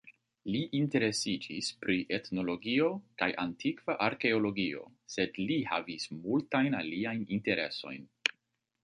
Li 0.53 0.59
interesiĝis 0.77 1.67
pri 1.83 1.97
etnologio 2.17 2.87
kaj 3.23 3.29
antikva 3.43 3.97
arkeologio, 4.07 4.81
sed 5.17 5.37
li 5.51 5.59
havis 5.73 6.09
multajn 6.23 6.79
aliajn 6.81 7.23
interesojn. 7.39 8.09